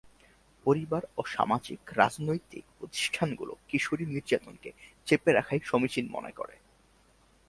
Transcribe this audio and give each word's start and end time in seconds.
পরিবার 0.65 1.03
ও 1.17 1.21
সামাজিক 1.25 1.79
রাজনৈতিক 1.97 2.63
প্রতিষ্ঠানগুলো 2.79 3.53
কিশোরী 3.69 4.05
নির্যাতনকে 4.05 4.69
চেপে 5.07 5.31
রাখাই 5.33 5.59
সমীচীন 5.63 6.05
মনে 6.11 6.31
করে। 6.31 6.55